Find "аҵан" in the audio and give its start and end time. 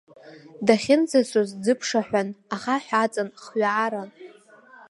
3.03-3.29